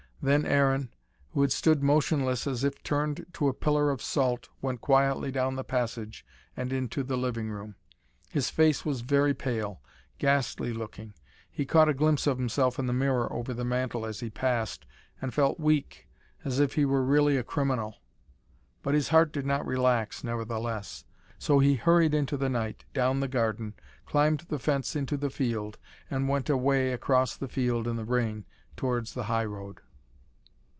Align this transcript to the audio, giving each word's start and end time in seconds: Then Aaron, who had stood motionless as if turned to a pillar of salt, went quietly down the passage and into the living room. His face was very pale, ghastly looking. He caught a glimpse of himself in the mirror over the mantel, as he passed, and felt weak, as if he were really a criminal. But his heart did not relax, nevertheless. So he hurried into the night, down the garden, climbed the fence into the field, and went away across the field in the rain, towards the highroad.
Then 0.23 0.45
Aaron, 0.45 0.93
who 1.31 1.41
had 1.41 1.51
stood 1.51 1.81
motionless 1.81 2.45
as 2.45 2.63
if 2.63 2.83
turned 2.83 3.25
to 3.33 3.47
a 3.47 3.55
pillar 3.55 3.89
of 3.89 4.03
salt, 4.03 4.49
went 4.61 4.79
quietly 4.79 5.31
down 5.31 5.55
the 5.55 5.63
passage 5.63 6.23
and 6.55 6.71
into 6.71 7.01
the 7.01 7.17
living 7.17 7.49
room. 7.49 7.73
His 8.29 8.51
face 8.51 8.85
was 8.85 9.01
very 9.01 9.33
pale, 9.33 9.81
ghastly 10.19 10.73
looking. 10.73 11.15
He 11.49 11.65
caught 11.65 11.89
a 11.89 11.93
glimpse 11.95 12.27
of 12.27 12.37
himself 12.37 12.77
in 12.77 12.85
the 12.85 12.93
mirror 12.93 13.33
over 13.33 13.51
the 13.51 13.65
mantel, 13.65 14.05
as 14.05 14.19
he 14.19 14.29
passed, 14.29 14.85
and 15.19 15.33
felt 15.33 15.59
weak, 15.59 16.07
as 16.45 16.59
if 16.59 16.75
he 16.75 16.85
were 16.85 17.01
really 17.03 17.35
a 17.35 17.43
criminal. 17.43 17.95
But 18.83 18.93
his 18.93 19.09
heart 19.09 19.31
did 19.31 19.47
not 19.47 19.65
relax, 19.65 20.23
nevertheless. 20.23 21.03
So 21.39 21.57
he 21.57 21.73
hurried 21.77 22.13
into 22.13 22.37
the 22.37 22.47
night, 22.47 22.85
down 22.93 23.21
the 23.21 23.27
garden, 23.27 23.73
climbed 24.05 24.41
the 24.49 24.59
fence 24.59 24.95
into 24.95 25.17
the 25.17 25.31
field, 25.31 25.79
and 26.11 26.29
went 26.29 26.47
away 26.47 26.91
across 26.93 27.35
the 27.35 27.47
field 27.49 27.87
in 27.87 27.95
the 27.95 28.05
rain, 28.05 28.45
towards 28.77 29.15
the 29.15 29.23
highroad. 29.23 29.81